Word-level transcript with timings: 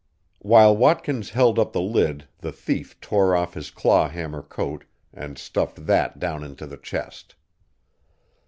While 0.39 0.75
Watkins 0.77 1.29
held 1.29 1.59
up 1.59 1.73
the 1.73 1.79
lid 1.81 2.27
the 2.39 2.51
thief 2.51 2.99
tore 3.01 3.35
off 3.35 3.53
his 3.53 3.69
claw 3.69 4.09
hammer 4.09 4.41
coat 4.41 4.83
and 5.13 5.37
stuffed 5.37 5.85
that 5.85 6.17
down 6.17 6.43
into 6.43 6.65
the 6.65 6.77
chest. 6.77 7.35